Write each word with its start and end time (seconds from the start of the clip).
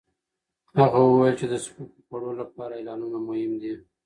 هغه 0.79 0.99
وویل 1.05 1.35
چې 1.39 1.45
د 1.49 1.53
سپکو 1.63 2.01
خوړو 2.05 2.31
لپاره 2.41 2.73
اعلانونه 2.77 3.17
مهم 3.27 3.51
دي. 3.61 3.73